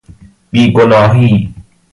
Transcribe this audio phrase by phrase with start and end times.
[0.51, 1.31] بی گناهی